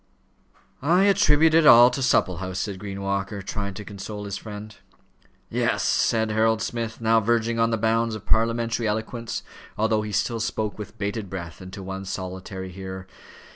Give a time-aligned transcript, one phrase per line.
[0.81, 4.75] "I attribute it all to Supplehouse," said Green Walker, trying to console his friend.
[5.47, 9.43] "Yes," said Harold Smith, now verging on the bounds of parliamentary eloquence,
[9.77, 13.05] although he still spoke with bated breath, and to one solitary hearer.